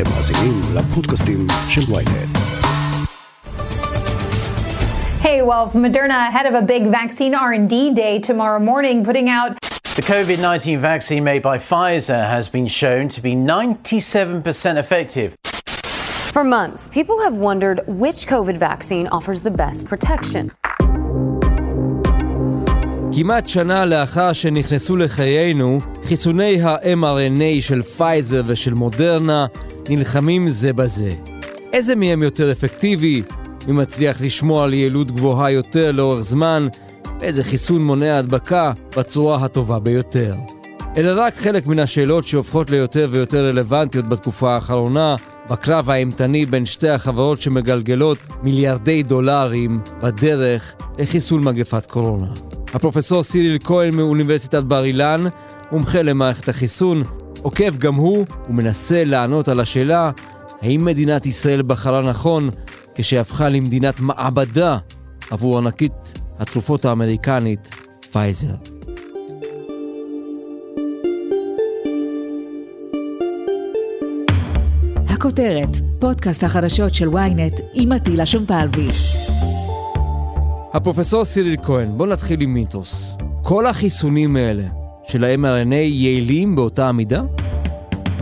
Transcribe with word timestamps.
אתם 0.00 0.02
מאזינים 0.04 0.60
לפודקאסטים 0.76 1.46
של 1.68 1.80
ויינט. 1.94 2.38
Hey, 5.22 5.42
well, 5.42 5.66
Moderna 5.84 6.18
ahead 6.30 6.46
of 6.50 6.54
a 6.54 6.62
big 6.74 6.84
vaccine 7.00 7.34
R&D 7.34 7.74
day 8.02 8.14
tomorrow 8.30 8.60
morning, 8.70 9.04
putting 9.04 9.28
out 9.28 9.50
The 10.00 10.02
COVID 10.02 10.38
19 10.42 10.78
vaccine 10.78 11.24
made 11.24 11.42
by 11.42 11.56
Pfizer 11.58 12.22
has 12.34 12.48
been 12.48 12.68
shown 12.68 13.08
to 13.08 13.20
be 13.20 13.32
97% 13.34 14.76
effective. 14.76 15.34
For 16.34 16.44
months, 16.44 16.90
people 16.90 17.18
have 17.22 17.34
wondered 17.34 17.80
which 17.86 18.26
COVID 18.26 18.58
vaccine 18.58 19.06
offers 19.08 19.42
the 19.42 19.50
best 19.50 19.86
protection. 19.86 20.50
כמעט 23.12 23.48
שנה 23.48 23.84
לאחר 23.84 24.32
שנכנסו 24.32 24.96
לחיינו, 24.96 25.78
חיסוני 26.04 26.62
ה-mRNA 26.62 27.62
של 27.62 27.82
פייזר 27.82 28.42
ושל 28.46 28.74
מודרנה 28.74 29.46
נלחמים 29.89 30.49
זה 30.49 30.73
בזה. 30.73 31.11
איזה 31.73 31.95
מהם 31.95 32.23
יותר 32.23 32.51
אפקטיבי? 32.51 33.23
מי 33.67 33.73
מצליח 33.73 34.21
לשמור 34.21 34.63
על 34.63 34.73
יעילות 34.73 35.11
גבוהה 35.11 35.51
יותר 35.51 35.91
לאורך 35.91 36.21
זמן? 36.21 36.67
ואיזה 37.19 37.43
חיסון 37.43 37.81
מונע 37.83 38.17
הדבקה 38.17 38.71
בצורה 38.97 39.45
הטובה 39.45 39.79
ביותר? 39.79 40.35
אלה 40.97 41.13
רק 41.13 41.35
חלק 41.35 41.67
מן 41.67 41.79
השאלות 41.79 42.27
שהופכות 42.27 42.69
ליותר 42.69 43.07
ויותר 43.11 43.45
רלוונטיות 43.45 44.09
בתקופה 44.09 44.53
האחרונה, 44.53 45.15
בקרב 45.49 45.89
האימתני 45.89 46.45
בין 46.45 46.65
שתי 46.65 46.89
החברות 46.89 47.41
שמגלגלות 47.41 48.17
מיליארדי 48.43 49.03
דולרים 49.03 49.81
בדרך 50.03 50.75
לחיסול 50.99 51.41
מגפת 51.41 51.85
קורונה. 51.85 52.27
הפרופסור 52.73 53.23
סיריל 53.23 53.57
כהן 53.63 53.95
מאוניברסיטת 53.95 54.63
בר 54.63 54.83
אילן, 54.83 55.23
מומחה 55.71 56.01
למערכת 56.01 56.49
החיסון, 56.49 57.03
עוקב 57.41 57.77
גם 57.77 57.95
הוא 57.95 58.25
ומנסה 58.49 59.03
לענות 59.03 59.47
על 59.47 59.59
השאלה 59.59 60.11
האם 60.61 60.85
מדינת 60.85 61.25
ישראל 61.25 61.61
בחרה 61.61 62.01
נכון 62.09 62.49
כשהפכה 62.95 63.49
למדינת 63.49 63.99
מעבדה 63.99 64.77
עבור 65.29 65.57
ענקית 65.57 66.19
התרופות 66.39 66.85
האמריקנית 66.85 67.69
פייזר. 68.11 68.55
הכותרת, 75.07 75.69
פודקאסט 75.99 76.43
החדשות 76.43 76.93
של 76.93 77.09
ynet 77.09 77.61
עם 77.73 77.91
עטילה 77.91 78.25
שומפלבי. 78.25 78.87
הפרופסור 80.73 81.25
סיריל 81.25 81.55
כהן, 81.63 81.93
בוא 81.93 82.07
נתחיל 82.07 82.41
עם 82.41 82.53
מיתוס. 82.53 83.15
כל 83.43 83.65
החיסונים 83.65 84.35
האלה 84.35 84.80
של 85.11 85.23
ה-mRNA 85.23 85.73
יעילים 85.73 86.55
באותה 86.55 86.89
המידה? 86.89 87.21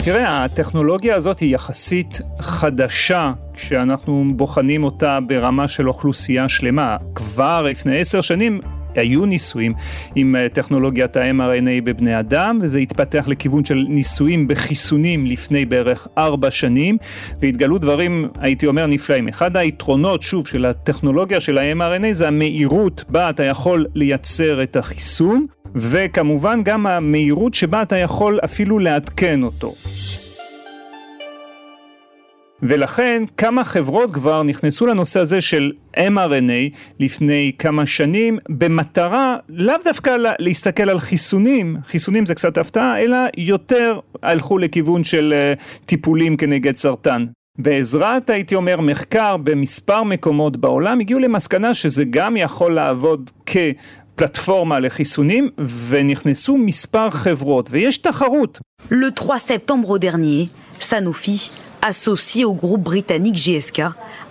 תראה, 0.04 0.44
הטכנולוגיה 0.44 1.16
הזאת 1.16 1.40
היא 1.40 1.56
יחסית 1.56 2.22
חדשה 2.40 3.34
כשאנחנו 3.54 4.26
בוחנים 4.36 4.84
אותה 4.84 5.20
ברמה 5.28 5.68
של 5.68 5.88
אוכלוסייה 5.88 6.50
שלמה. 6.50 6.98
כבר 7.16 7.68
לפני 7.70 8.00
עשר 8.00 8.22
שנים 8.22 8.60
היו 8.96 9.26
ניסויים 9.26 9.74
עם 10.16 10.36
אה, 10.36 10.50
טכנולוגיית 10.50 11.18
ה-mRNA 11.18 11.84
בבני 11.84 12.20
אדם, 12.20 12.58
וזה 12.62 12.80
התפתח 12.80 13.26
לכיוון 13.28 13.66
של 13.66 13.86
ניסויים 13.90 14.48
בחיסונים 14.48 15.26
לפני 15.26 15.66
בערך 15.66 16.08
ארבע 16.18 16.52
שנים, 16.52 16.98
והתגלו 17.40 17.78
דברים, 17.78 18.30
הייתי 18.40 18.68
אומר, 18.68 18.86
נפלאים. 18.86 19.28
אחד 19.28 19.58
היתרונות, 19.58 20.22
שוב, 20.22 20.48
של 20.48 20.66
הטכנולוגיה 20.66 21.40
של 21.40 21.58
ה-mRNA 21.58 22.08
זה 22.12 22.28
המהירות 22.28 23.06
בה 23.10 23.30
אתה 23.30 23.44
יכול 23.44 23.86
לייצר 23.96 24.64
את 24.64 24.76
החיסון, 24.78 25.46
וכמובן 25.76 26.64
גם 26.64 26.88
המהירות 26.88 27.54
שבה 27.54 27.82
אתה 27.82 27.98
יכול 27.98 28.40
אפילו 28.44 28.80
לעדכן 28.80 29.44
אותו. 29.44 29.74
ולכן 32.64 33.24
כמה 33.38 33.64
חברות 33.64 34.14
כבר 34.14 34.44
נכנסו 34.44 34.86
לנושא 34.86 35.20
הזה 35.20 35.42
של 35.42 35.72
mRNA 35.98 36.76
לפני 37.00 37.52
כמה 37.60 37.86
שנים 37.86 38.40
במטרה 38.50 39.38
לאו 39.50 39.76
דווקא 39.86 40.16
להסתכל 40.40 40.90
על 40.90 41.00
חיסונים, 41.00 41.78
חיסונים 41.86 42.26
זה 42.26 42.36
קצת 42.36 42.58
הפתעה, 42.58 43.00
אלא 43.00 43.18
יותר 43.38 44.00
הלכו 44.24 44.58
לכיוון 44.58 45.04
של 45.04 45.34
אה, 45.36 45.54
טיפולים 45.86 46.38
כנגד 46.38 46.76
סרטן. 46.76 47.26
בעזרת, 47.58 48.30
הייתי 48.30 48.56
אומר, 48.56 48.82
מחקר 48.82 49.38
במספר 49.38 50.04
מקומות 50.04 50.58
בעולם, 50.58 51.00
הגיעו 51.00 51.20
למסקנה 51.20 51.74
שזה 51.74 52.04
גם 52.10 52.38
יכול 52.38 52.76
לעבוד 52.76 53.32
כ... 53.46 53.58
Le 58.90 59.12
3 59.12 59.40
septembre 59.40 59.98
dernier, 59.98 60.50
Sanofi 60.80 61.52
associé 61.82 62.46
au 62.46 62.54
groupe 62.54 62.82
britannique 62.82 63.36
GSK, 63.36 63.82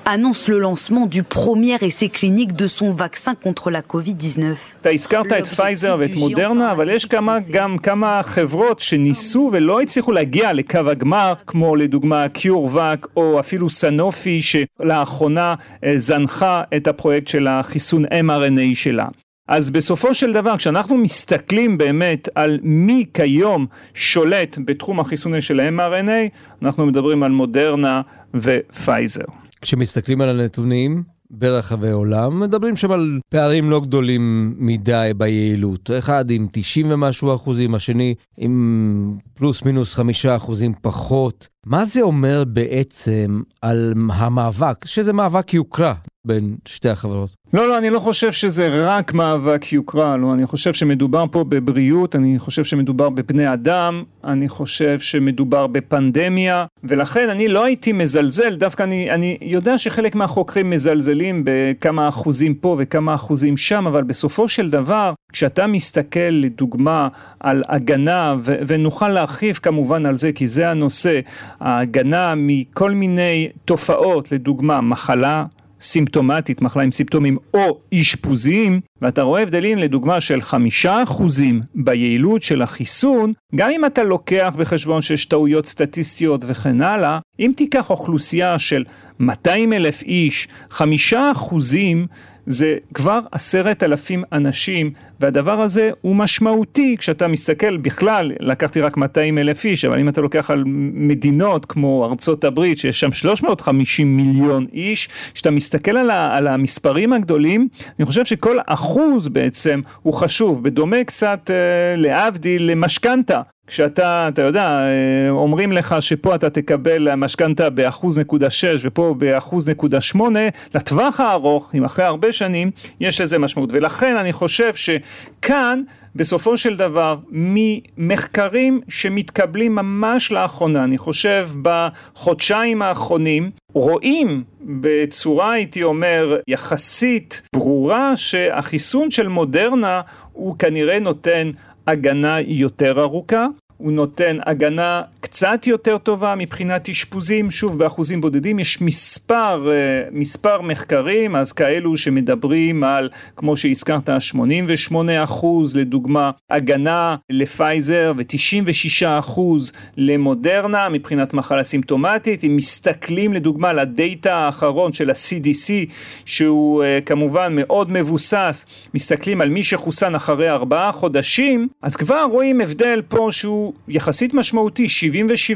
annonce 0.04 0.48
le 0.48 0.58
lancement 0.58 1.06
du 1.06 1.22
premier 1.22 1.76
essai 1.80 2.08
clinique 2.08 2.54
de 2.54 2.66
son 2.66 2.90
vaccin 2.90 3.34
contre 3.34 3.70
la 3.70 3.80
COVID-19. 3.80 4.42
אתה 4.80 4.90
הזכרת 4.90 5.32
את 5.32 5.46
פייזר 5.46 5.96
ואת 5.98 6.14
מודרנה, 6.14 6.72
אבל 6.72 6.90
יש 6.90 7.04
כמה, 7.04 7.36
גם 7.50 7.78
כמה 7.78 8.22
חברות 8.22 8.80
שניסו 8.80 9.50
ולא 9.52 9.80
הצליחו 9.80 10.12
להגיע 10.12 10.52
לקו 10.52 10.78
הגמר, 10.90 11.32
כמו 11.46 11.76
לדוגמה 11.76 12.28
CureVac 12.28 13.06
או 13.16 13.40
אפילו 13.40 13.70
Sanofi, 13.70 14.40
שלאחרונה 14.42 15.54
זנחה 15.96 16.62
את 16.76 16.86
הפרויקט 16.86 17.28
של 17.28 17.46
החיסון 17.46 18.04
mRNA 18.04 18.74
שלה. 18.74 19.06
אז 19.48 19.70
בסופו 19.70 20.14
של 20.14 20.32
דבר, 20.32 20.56
כשאנחנו 20.56 20.96
מסתכלים 20.96 21.78
באמת 21.78 22.28
על 22.34 22.58
מי 22.62 23.04
כיום 23.14 23.66
שולט 23.94 24.58
בתחום 24.64 25.00
החיסוני 25.00 25.42
של 25.42 25.60
ה-mRNA, 25.60 26.38
אנחנו 26.62 26.86
מדברים 26.86 27.22
על 27.22 27.30
מודרנה 27.30 28.00
ופייזר. 28.34 29.24
כשמסתכלים 29.60 30.20
על 30.20 30.28
הנתונים 30.28 31.02
ברחבי 31.30 31.90
עולם, 31.90 32.40
מדברים 32.40 32.76
שם 32.76 32.90
על 32.90 33.20
פערים 33.28 33.70
לא 33.70 33.80
גדולים 33.80 34.54
מדי 34.58 35.10
ביעילות. 35.16 35.90
אחד 35.98 36.30
עם 36.30 36.46
90 36.52 36.90
ומשהו 36.90 37.34
אחוזים, 37.34 37.74
השני 37.74 38.14
עם 38.38 39.16
פלוס 39.34 39.64
מינוס 39.64 39.94
חמישה 39.94 40.36
אחוזים 40.36 40.72
פחות. 40.82 41.48
מה 41.66 41.84
זה 41.84 42.02
אומר 42.02 42.44
בעצם 42.46 43.42
על 43.62 43.94
המאבק, 44.12 44.84
שזה 44.84 45.12
מאבק 45.12 45.54
יוקרה 45.54 45.94
בין 46.28 46.56
שתי 46.68 46.88
החברות? 46.88 47.30
לא, 47.52 47.68
לא, 47.68 47.78
אני 47.78 47.90
לא 47.90 47.98
חושב 47.98 48.32
שזה 48.32 48.68
רק 48.86 49.14
מאבק 49.14 49.72
יוקרה, 49.72 50.16
לא, 50.16 50.34
אני 50.34 50.46
חושב 50.46 50.72
שמדובר 50.72 51.24
פה 51.30 51.44
בבריאות, 51.44 52.16
אני 52.16 52.38
חושב 52.38 52.64
שמדובר 52.64 53.10
בבני 53.10 53.52
אדם, 53.52 54.02
אני 54.24 54.48
חושב 54.48 55.00
שמדובר 55.00 55.66
בפנדמיה, 55.66 56.64
ולכן 56.84 57.28
אני 57.30 57.48
לא 57.48 57.64
הייתי 57.64 57.92
מזלזל, 57.92 58.54
דווקא 58.54 58.82
אני, 58.82 59.10
אני 59.10 59.38
יודע 59.42 59.78
שחלק 59.78 60.14
מהחוקרים 60.14 60.70
מזלזלים 60.70 61.42
בכמה 61.44 62.08
אחוזים 62.08 62.54
פה 62.54 62.76
וכמה 62.78 63.14
אחוזים 63.14 63.56
שם, 63.56 63.86
אבל 63.86 64.02
בסופו 64.02 64.48
של 64.48 64.70
דבר, 64.70 65.12
כשאתה 65.32 65.66
מסתכל 65.66 66.30
לדוגמה 66.30 67.08
על 67.40 67.62
הגנה, 67.68 68.34
ו- 68.44 68.58
ונוכל 68.66 69.08
להרחיב 69.08 69.56
כמובן 69.56 70.06
על 70.06 70.16
זה, 70.16 70.32
כי 70.32 70.48
זה 70.48 70.70
הנושא, 70.70 71.20
ההגנה 71.60 72.34
מכל 72.36 72.90
מיני 72.90 73.48
תופעות, 73.64 74.32
לדוגמה 74.32 74.80
מחלה, 74.80 75.44
סימפטומטית, 75.80 76.62
מחלה 76.62 76.82
עם 76.82 76.92
סימפטומים 76.92 77.38
או 77.54 77.80
אשפוזיים, 77.94 78.80
ואתה 79.02 79.22
רואה 79.22 79.42
הבדלים 79.42 79.78
לדוגמה 79.78 80.20
של 80.20 80.42
חמישה 80.42 81.02
אחוזים 81.02 81.60
ביעילות 81.74 82.42
של 82.42 82.62
החיסון, 82.62 83.32
גם 83.54 83.70
אם 83.70 83.84
אתה 83.84 84.02
לוקח 84.02 84.54
בחשבון 84.58 85.02
שיש 85.02 85.26
טעויות 85.26 85.66
סטטיסטיות 85.66 86.44
וכן 86.46 86.80
הלאה, 86.80 87.18
אם 87.40 87.52
תיקח 87.56 87.90
אוכלוסייה 87.90 88.58
של 88.58 88.84
200 89.20 89.72
אלף 89.72 90.02
איש, 90.02 90.48
חמישה 90.70 91.30
אחוזים 91.32 92.06
זה 92.48 92.76
כבר 92.94 93.20
עשרת 93.32 93.82
אלפים 93.82 94.24
אנשים 94.32 94.90
והדבר 95.20 95.60
הזה 95.60 95.90
הוא 96.00 96.16
משמעותי 96.16 96.96
כשאתה 96.98 97.28
מסתכל 97.28 97.76
בכלל, 97.76 98.32
לקחתי 98.40 98.80
רק 98.80 98.96
200 98.96 99.38
אלף 99.38 99.64
איש, 99.64 99.84
אבל 99.84 100.00
אם 100.00 100.08
אתה 100.08 100.20
לוקח 100.20 100.50
על 100.50 100.64
מדינות 100.92 101.66
כמו 101.66 102.06
ארצות 102.10 102.44
הברית 102.44 102.78
שיש 102.78 103.00
שם 103.00 103.12
350 103.12 104.16
מיליון 104.16 104.66
איש, 104.72 105.08
כשאתה 105.34 105.50
מסתכל 105.50 105.96
על, 105.96 106.10
על 106.10 106.46
המספרים 106.46 107.12
הגדולים, 107.12 107.68
אני 107.98 108.06
חושב 108.06 108.24
שכל 108.24 108.56
אחוז 108.66 109.28
בעצם 109.28 109.80
הוא 110.02 110.14
חשוב, 110.14 110.64
בדומה 110.64 111.04
קצת 111.04 111.50
אה, 111.50 111.96
להבדיל 111.96 112.70
למשכנתה. 112.70 113.40
כשאתה, 113.68 114.28
אתה 114.28 114.42
יודע, 114.42 114.68
אה, 114.68 115.30
אומרים 115.30 115.72
לך 115.72 115.96
שפה 116.00 116.34
אתה 116.34 116.50
תקבל 116.50 117.14
משכנתה 117.14 117.70
באחוז 117.70 118.18
נקודה 118.18 118.50
שש 118.50 118.80
ופה 118.84 119.14
באחוז 119.18 119.68
נקודה 119.68 120.00
שמונה, 120.00 120.40
לטווח 120.74 121.20
הארוך, 121.20 121.70
אם 121.74 121.84
אחרי 121.84 122.04
הרבה 122.04 122.32
שנים, 122.32 122.70
יש 123.00 123.20
לזה 123.20 123.38
משמעות. 123.38 123.70
ולכן 123.72 124.16
אני 124.16 124.32
חושב 124.32 124.74
שכאן, 124.74 125.82
בסופו 126.16 126.58
של 126.58 126.76
דבר, 126.76 127.16
ממחקרים 127.30 128.80
שמתקבלים 128.88 129.74
ממש 129.74 130.32
לאחרונה, 130.32 130.84
אני 130.84 130.98
חושב 130.98 131.48
בחודשיים 131.62 132.82
האחרונים, 132.82 133.50
רואים 133.74 134.44
בצורה, 134.60 135.52
הייתי 135.52 135.82
אומר, 135.82 136.36
יחסית 136.48 137.42
ברורה, 137.54 138.16
שהחיסון 138.16 139.10
של 139.10 139.28
מודרנה 139.28 140.00
הוא 140.32 140.58
כנראה 140.58 140.98
נותן 140.98 141.50
הגנה 141.88 142.40
יותר 142.40 143.02
ארוכה, 143.02 143.46
הוא 143.78 143.92
נותן 143.92 144.38
הגנה 144.46 145.02
קצת 145.20 145.66
יותר 145.66 145.98
טובה 145.98 146.34
מבחינת 146.34 146.88
אשפוזים, 146.88 147.50
שוב 147.50 147.78
באחוזים 147.78 148.20
בודדים, 148.20 148.58
יש 148.58 148.80
מספר, 148.80 149.70
אה, 149.70 150.02
מספר 150.12 150.62
מחקרים, 150.62 151.36
אז 151.36 151.52
כאלו 151.52 151.96
שמדברים 151.96 152.84
על, 152.84 153.08
כמו 153.36 153.56
שהזכרת, 153.56 154.10
88 154.18 155.24
אחוז 155.24 155.76
לדוגמה 155.76 156.30
הגנה 156.50 157.16
לפייזר 157.30 158.12
ו-96 158.16 159.06
אחוז 159.06 159.72
למודרנה 159.96 160.88
מבחינת 160.88 161.34
מחלה 161.34 161.64
סימפטומטית, 161.64 162.44
אם 162.44 162.56
מסתכלים 162.56 163.32
לדוגמה 163.32 163.70
על 163.70 163.78
הדאטה 163.78 164.34
האחרון 164.34 164.92
של 164.92 165.10
ה-CDC 165.10 165.90
שהוא 166.24 166.82
אה, 166.82 166.98
כמובן 167.06 167.52
מאוד 167.56 167.90
מבוסס, 167.90 168.66
מסתכלים 168.94 169.40
על 169.40 169.48
מי 169.48 169.64
שחוסן 169.64 170.14
אחרי 170.14 170.50
ארבעה 170.50 170.92
חודשים, 170.92 171.68
אז 171.82 171.96
כבר 171.96 172.24
רואים 172.30 172.60
הבדל 172.60 173.02
פה 173.08 173.28
שהוא 173.30 173.67
יחסית 173.88 174.34
משמעותי, 174.34 174.86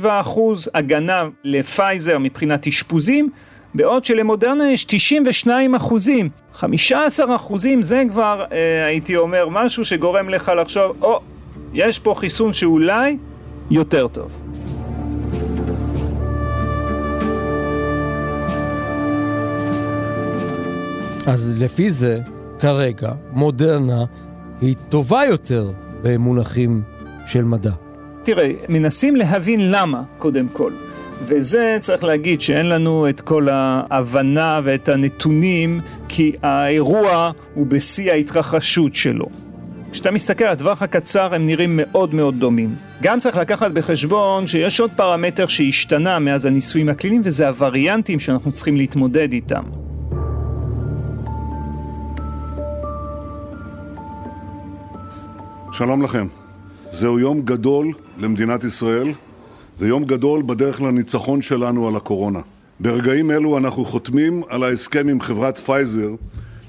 77% 0.05 0.06
הגנה 0.75 1.25
לפייזר 1.44 2.19
מבחינת 2.19 2.67
אשפוזים, 2.67 3.31
בעוד 3.75 4.05
שלמודרנה 4.05 4.70
יש 4.70 4.85
92 4.85 5.75
אחוזים. 5.75 6.29
15 6.55 7.37
אחוזים 7.37 7.82
זה 7.82 8.03
כבר, 8.11 8.44
אה, 8.53 8.85
הייתי 8.85 9.17
אומר, 9.17 9.49
משהו 9.49 9.85
שגורם 9.85 10.29
לך 10.29 10.53
לחשוב, 10.61 10.97
או, 11.03 11.17
oh, 11.17 11.20
יש 11.75 11.99
פה 11.99 12.14
חיסון 12.17 12.53
שאולי 12.53 13.17
יותר 13.70 14.09
טוב. 14.09 14.43
אז 21.26 21.53
לפי 21.62 21.91
זה, 21.91 22.20
כרגע, 22.58 23.12
מודרנה 23.31 24.05
היא 24.61 24.75
טובה 24.88 25.25
יותר 25.25 25.73
במונחים 26.03 26.82
של 27.26 27.44
מדע. 27.44 27.81
תראה, 28.23 28.51
מנסים 28.69 29.17
להבין 29.17 29.71
למה, 29.71 30.03
קודם 30.19 30.49
כל. 30.49 30.73
וזה 31.25 31.77
צריך 31.81 32.05
להגיד 32.05 32.41
שאין 32.41 32.69
לנו 32.69 33.09
את 33.09 33.21
כל 33.21 33.49
ההבנה 33.49 34.61
ואת 34.65 34.89
הנתונים, 34.89 35.81
כי 36.09 36.33
האירוע 36.43 37.31
הוא 37.55 37.67
בשיא 37.67 38.13
ההתרחשות 38.13 38.95
שלו. 38.95 39.27
כשאתה 39.93 40.11
מסתכל 40.11 40.45
על 40.45 40.53
הטווח 40.53 40.83
הקצר 40.83 41.35
הם 41.35 41.47
נראים 41.47 41.71
מאוד 41.83 42.15
מאוד 42.15 42.35
דומים. 42.39 42.75
גם 43.03 43.19
צריך 43.19 43.37
לקחת 43.37 43.71
בחשבון 43.71 44.47
שיש 44.47 44.81
עוד 44.81 44.91
פרמטר 44.97 45.47
שהשתנה 45.47 46.19
מאז 46.19 46.47
הניסויים 46.47 46.89
הקליניים 46.89 47.23
וזה 47.25 47.49
הווריאנטים 47.49 48.21
שאנחנו 48.21 48.53
צריכים 48.53 48.77
להתמודד 48.77 49.33
איתם. 49.33 49.63
שלום 55.73 56.03
לכם. 56.03 56.42
זהו 56.93 57.19
יום 57.19 57.43
גדול 57.43 57.93
למדינת 58.19 58.65
ישראל, 58.65 59.09
ויום 59.79 60.05
גדול 60.05 60.43
בדרך 60.47 60.81
לניצחון 60.81 61.43
שלנו 61.43 61.89
על 61.89 61.97
הקורונה. 61.97 62.41
ברגעים 62.81 63.31
אלו 63.31 63.59
אנחנו 63.59 63.85
חותמים 63.85 64.43
על 64.49 64.62
ההסכם 64.62 65.09
עם 65.09 65.21
חברת 65.21 65.59
פייזר 65.59 66.09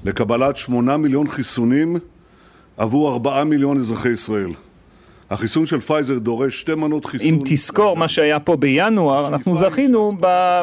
לקבלת 0.05 0.57
שמונה 0.57 0.97
מיליון 0.97 1.27
חיסונים 1.27 1.95
עבור 2.77 3.11
ארבעה 3.11 3.43
מיליון 3.43 3.77
אזרחי 3.77 4.09
ישראל. 4.09 4.49
החיסון 5.29 5.65
של 5.65 5.79
פייזר 5.79 6.19
דורש 6.19 6.59
שתי 6.59 6.75
מנות 6.75 7.05
חיסון. 7.05 7.27
אם 7.27 7.39
תזכור 7.45 7.97
מה 7.97 8.07
שהיה 8.07 8.39
פה 8.39 8.55
בינואר, 8.55 9.27
אנחנו 9.27 9.55
זכינו 9.55 10.13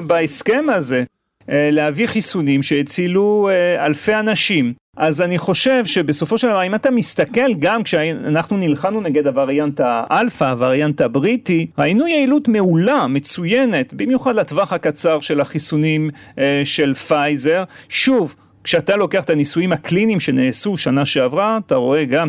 בהסכם 0.06 0.64
הזה 0.74 1.04
אה, 1.50 1.68
להביא 1.72 2.06
חיסונים 2.06 2.62
שהצילו 2.62 3.48
אה, 3.52 3.86
אלפי 3.86 4.14
אנשים. 4.14 4.72
אז 5.00 5.20
אני 5.20 5.38
חושב 5.38 5.86
שבסופו 5.86 6.38
של 6.38 6.48
דבר 6.48 6.66
אם 6.66 6.74
אתה 6.74 6.90
מסתכל 6.90 7.54
גם 7.58 7.82
כשאנחנו 7.82 8.56
נלחמנו 8.56 9.00
נגד 9.00 9.26
הווריאנט 9.26 9.80
האלפא, 9.84 10.44
הווריאנט 10.44 11.00
הבריטי, 11.00 11.66
ראינו 11.78 12.06
יעילות 12.06 12.48
מעולה, 12.48 13.06
מצוינת, 13.06 13.94
במיוחד 13.94 14.34
לטווח 14.34 14.72
הקצר 14.72 15.20
של 15.20 15.40
החיסונים 15.40 16.10
אה, 16.38 16.62
של 16.64 16.94
פייזר. 16.94 17.64
שוב, 17.88 18.34
כשאתה 18.64 18.96
לוקח 18.96 19.24
את 19.24 19.30
הניסויים 19.30 19.72
הקליניים 19.72 20.20
שנעשו 20.20 20.76
שנה 20.76 21.06
שעברה, 21.06 21.58
אתה 21.66 21.74
רואה 21.74 22.04
גם 22.04 22.28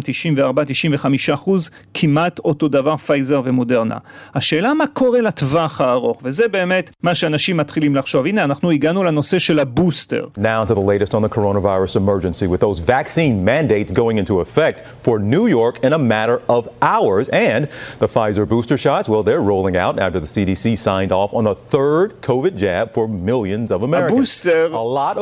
94-95 1.30 1.33
אחוז, 1.33 1.69
כמעט 1.94 2.39
אותו 2.39 2.68
דבר 2.68 2.98
פייזר 2.98 3.42
ומודרנה. 3.45 3.98
השאלה 4.36 4.74
מה 4.74 4.88
קורה 4.94 5.22
לטווח 5.22 5.81
הארוך, 5.81 6.19
וזה 6.24 6.48
באמת 6.48 6.92
מה 7.04 7.16
שאנשים 7.16 7.57
מתחילים 7.57 7.95
לחשוב. 7.95 8.25
הנה, 8.25 8.44
אנחנו 8.44 8.72
הגענו 8.72 9.04
לנושא 9.04 9.39
של 9.39 9.60
הבוסטר. 9.60 10.28
Now 10.38 10.66
to 10.69 10.75
the 10.75 10.80
latest 10.80 11.13
on 11.13 11.22
the 11.22 11.36
coronavirus 11.36 11.95
emergency 11.95 12.48
with 12.48 12.62
those 12.62 12.80
vaccine 12.80 13.45
mandates 13.45 13.92
going 13.92 14.18
into 14.18 14.39
effect 14.39 14.81
for 15.06 15.19
New 15.19 15.48
York 15.48 15.80
in 15.83 15.94
a 15.94 15.98
matter 15.98 16.38
of 16.50 16.62
hours. 16.81 17.30
And 17.30 17.68
the 18.00 18.07
Pfizer 18.07 18.45
booster 18.48 18.78
shots, 18.78 19.10
well, 19.10 19.24
they're 19.28 19.45
rolling 19.54 19.75
out 19.75 20.00
after 20.00 20.19
the 20.25 20.31
CDC 20.36 20.63
signed 20.78 21.12
off 21.12 21.31
on 21.39 21.45
a 21.54 21.56
third 21.74 22.07
COVID 22.30 22.54
jab 22.63 22.86
for 22.95 23.06
millions 23.07 23.69
of 23.72 23.83
Americans. 23.83 24.12
הבוסטר 24.12 24.75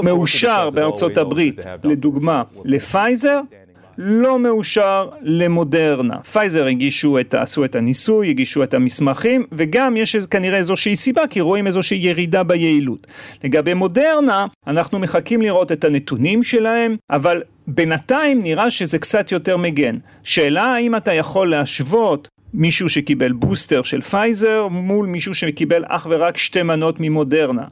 מאושר 0.04 0.70
בארצות 0.74 0.99
בארצות 1.02 1.18
הברית, 1.18 1.62
לדוגמה, 1.84 2.44
לפייזר, 2.66 3.42
לא 4.02 4.40
מאושר 4.40 5.10
למודרנה. 5.22 6.20
פייזר 6.20 6.66
הגישו 6.66 7.20
את, 7.20 7.34
עשו 7.34 7.66
את 7.66 7.76
הניסוי, 7.76 8.30
הגישו 8.30 8.64
את 8.64 8.74
המסמכים, 8.74 9.46
וגם 9.52 9.98
יש 9.98 10.16
כנראה 10.16 10.58
איזושהי 10.58 10.96
סיבה, 10.96 11.28
כי 11.28 11.42
רואים 11.42 11.68
איזושהי 11.68 11.98
ירידה 11.98 12.44
ביעילות. 12.44 13.08
לגבי 13.44 13.74
מודרנה, 13.74 14.46
אנחנו 14.68 15.00
מחכים 15.00 15.42
לראות 15.42 15.72
את 15.72 15.84
הנתונים 15.84 16.44
שלהם, 16.44 16.96
אבל 17.10 17.42
בינתיים 17.68 18.42
נראה 18.42 18.72
שזה 18.72 19.00
קצת 19.00 19.32
יותר 19.32 19.58
מגן. 19.58 19.98
שאלה 20.24 20.64
האם 20.64 20.96
אתה 20.96 21.14
יכול 21.14 21.50
להשוות 21.50 22.28
מישהו 22.54 22.90
שקיבל 22.90 23.32
בוסטר 23.32 23.84
של 23.84 24.02
פייזר 24.02 24.68
מול 24.68 25.08
מישהו 25.08 25.36
שקיבל 25.36 25.84
אך 25.88 26.08
ורק 26.10 26.38
שתי 26.38 26.64
מנות 26.64 26.96
ממודרנה. 27.00 27.64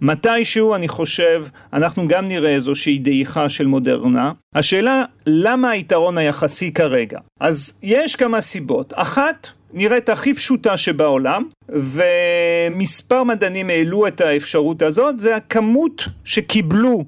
מתישהו 0.00 0.74
אני 0.74 0.88
חושב 0.88 1.44
אנחנו 1.72 2.08
גם 2.08 2.24
נראה 2.24 2.50
איזושהי 2.50 2.98
דעיכה 2.98 3.48
של 3.48 3.66
מודרנה. 3.66 4.32
השאלה 4.54 5.04
למה 5.26 5.70
היתרון 5.70 6.18
היחסי 6.18 6.72
כרגע? 6.72 7.18
אז 7.40 7.78
יש 7.82 8.16
כמה 8.16 8.40
סיבות. 8.40 8.92
אחת 8.96 9.48
נראית 9.72 10.08
הכי 10.08 10.34
פשוטה 10.34 10.76
שבעולם 10.76 11.44
ומספר 11.68 13.22
מדענים 13.22 13.70
העלו 13.70 14.06
את 14.06 14.20
האפשרות 14.20 14.82
הזאת 14.82 15.20
זה 15.20 15.36
הכמות 15.36 16.08
שקיבלו 16.24 17.04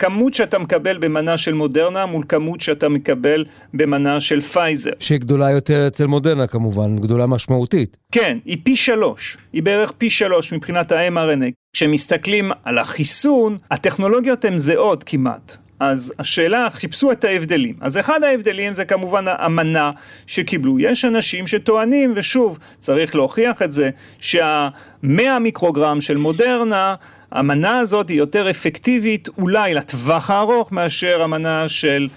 כמות 0.00 0.34
שאתה 0.34 0.58
מקבל 0.58 0.98
במנה 0.98 1.38
של 1.38 1.54
מודרנה 1.54 2.06
מול 2.06 2.24
כמות 2.28 2.60
שאתה 2.60 2.88
מקבל 2.88 3.44
במנה 3.74 4.20
של 4.20 4.40
פייזר. 4.40 4.90
שהיא 4.98 5.18
גדולה 5.18 5.50
יותר 5.50 5.86
אצל 5.86 6.06
מודרנה 6.06 6.46
כמובן, 6.46 6.96
גדולה 6.96 7.26
משמעותית. 7.26 7.96
כן, 8.12 8.38
היא 8.44 8.56
פי 8.62 8.76
שלוש, 8.76 9.36
היא 9.52 9.62
בערך 9.62 9.92
פי 9.98 10.10
שלוש 10.10 10.52
מבחינת 10.52 10.92
ה-mRNA. 10.92 11.50
כשמסתכלים 11.72 12.50
על 12.64 12.78
החיסון, 12.78 13.58
הטכנולוגיות 13.70 14.44
הן 14.44 14.58
זהות 14.58 15.04
כמעט. 15.04 15.56
אז 15.80 16.14
השאלה, 16.18 16.68
חיפשו 16.70 17.12
את 17.12 17.24
ההבדלים. 17.24 17.74
אז 17.80 17.98
אחד 17.98 18.24
ההבדלים 18.24 18.72
זה 18.72 18.84
כמובן 18.84 19.24
המנה 19.28 19.90
שקיבלו. 20.26 20.78
יש 20.78 21.04
אנשים 21.04 21.46
שטוענים, 21.46 22.12
ושוב, 22.16 22.58
צריך 22.78 23.14
להוכיח 23.14 23.62
את 23.62 23.72
זה, 23.72 23.90
שהמאה 24.20 25.38
מיקרוגרם 25.40 26.00
של 26.00 26.16
מודרנה 26.16 26.94
המנה 27.32 27.78
הזאת 27.78 28.08
היא 28.08 28.18
יותר 28.18 28.50
אפקטיבית 28.50 29.28
אולי 29.38 29.74
לטווח 29.74 30.30
הארוך 30.30 30.72
מאשר 30.72 31.22
המנה 31.22 31.68
של 31.68 32.08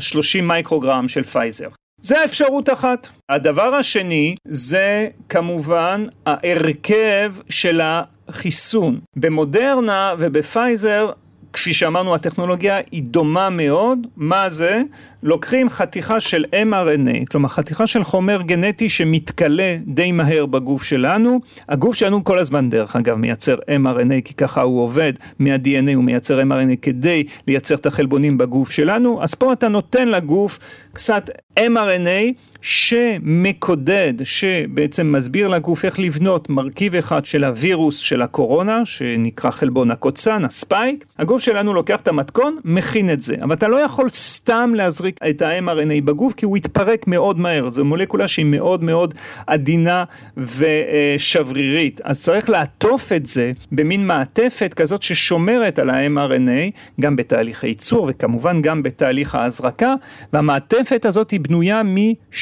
30 0.00 0.48
מייקרוגרם 0.48 1.08
של 1.08 1.22
פייזר. 1.22 1.68
זה 2.02 2.20
האפשרות 2.20 2.68
אחת. 2.68 3.08
הדבר 3.28 3.74
השני 3.74 4.34
זה 4.48 5.08
כמובן 5.28 6.04
ההרכב 6.26 7.34
של 7.48 7.80
החיסון. 7.82 9.00
במודרנה 9.16 10.14
ובפייזר 10.18 11.10
כפי 11.52 11.72
שאמרנו, 11.72 12.14
הטכנולוגיה 12.14 12.80
היא 12.92 13.02
דומה 13.02 13.50
מאוד. 13.50 13.98
מה 14.16 14.48
זה? 14.48 14.82
לוקחים 15.22 15.70
חתיכה 15.70 16.20
של 16.20 16.44
mRNA, 16.52 17.26
כלומר 17.30 17.48
חתיכה 17.48 17.86
של 17.86 18.04
חומר 18.04 18.42
גנטי 18.42 18.88
שמתכלה 18.88 19.76
די 19.86 20.12
מהר 20.12 20.46
בגוף 20.46 20.82
שלנו. 20.82 21.40
הגוף 21.68 21.94
שלנו 21.94 22.24
כל 22.24 22.38
הזמן, 22.38 22.70
דרך 22.70 22.96
אגב, 22.96 23.16
מייצר 23.16 23.54
mRNA, 23.54 24.20
כי 24.24 24.34
ככה 24.34 24.62
הוא 24.62 24.82
עובד, 24.82 25.12
מה-DNA 25.38 25.94
הוא 25.94 26.04
מייצר 26.04 26.40
mRNA 26.40 26.76
כדי 26.82 27.24
לייצר 27.46 27.74
את 27.74 27.86
החלבונים 27.86 28.38
בגוף 28.38 28.70
שלנו. 28.70 29.22
אז 29.22 29.34
פה 29.34 29.52
אתה 29.52 29.68
נותן 29.68 30.08
לגוף 30.08 30.58
קצת 30.92 31.30
mRNA 31.58 32.32
שמקודד, 32.62 34.14
שבעצם 34.24 35.12
מסביר 35.12 35.48
לגוף 35.48 35.84
איך 35.84 35.98
לבנות 35.98 36.50
מרכיב 36.50 36.94
אחד 36.94 37.24
של 37.24 37.44
הווירוס 37.44 37.98
של 37.98 38.22
הקורונה, 38.22 38.84
שנקרא 38.84 39.50
חלבון 39.50 39.90
הקוצן, 39.90 40.44
הספייק. 40.44 41.04
הגוף 41.18 41.42
שלנו 41.42 41.74
לוקח 41.74 42.00
את 42.00 42.08
המתכון, 42.08 42.56
מכין 42.64 43.12
את 43.12 43.22
זה. 43.22 43.34
אבל 43.42 43.54
אתה 43.54 43.68
לא 43.68 43.76
יכול 43.76 44.08
סתם 44.08 44.72
להזריק 44.74 45.20
את 45.30 45.42
ה-mRNA 45.42 46.04
בגוף, 46.04 46.34
כי 46.34 46.44
הוא 46.44 46.56
יתפרק 46.56 47.06
מאוד 47.06 47.38
מהר. 47.38 47.70
זו 47.70 47.84
מולקולה 47.84 48.28
שהיא 48.28 48.46
מאוד 48.46 48.84
מאוד 48.84 49.14
עדינה 49.46 50.04
ושברירית. 50.36 52.00
אז 52.04 52.22
צריך 52.22 52.50
לעטוף 52.50 53.12
את 53.12 53.26
זה 53.26 53.52
במין 53.72 54.06
מעטפת 54.06 54.74
כזאת 54.74 55.02
ששומרת 55.02 55.78
על 55.78 55.90
ה-mRNA, 55.90 57.00
גם 57.00 57.16
בתהליך 57.16 57.64
הייצור 57.64 58.06
וכמובן 58.10 58.62
גם 58.62 58.82
בתהליך 58.82 59.34
ההזרקה, 59.34 59.94
והמעטפת 60.32 61.04
הזאת 61.04 61.30
היא 61.30 61.40
בנויה 61.40 61.82